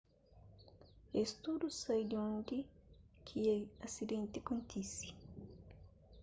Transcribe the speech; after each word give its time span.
es 1.21 1.29
tudu 1.43 1.67
sai 1.81 2.01
di 2.09 2.15
undi 2.29 2.59
ki 3.25 3.39
asidenti 3.85 4.37
kontise 4.47 5.07